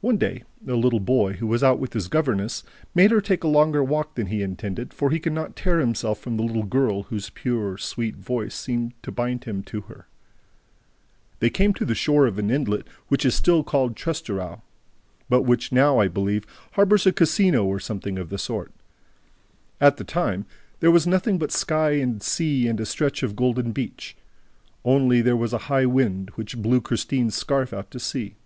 [0.00, 2.62] One day, a little boy, who was out with his governess,
[2.94, 6.20] made her take a longer walk than he intended, for he could not tear himself
[6.20, 10.06] from the little girl whose pure, sweet voice seemed to bind him to her.
[11.40, 14.60] They came to the shore of an inlet which is still called Trestraou,
[15.28, 18.70] but which now, I believe, harbors a casino or something of the sort.
[19.80, 20.46] At that time,
[20.78, 24.16] there was nothing but sky and sea and a stretch of golden beach.
[24.84, 28.36] Only, there was also a high wind, which blew Christine's scarf out to sea.